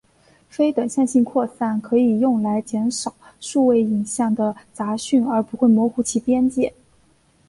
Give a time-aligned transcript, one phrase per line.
[0.49, 6.73] 非等向性扩散可以用来减少数位影像的杂讯而不会模糊其边界。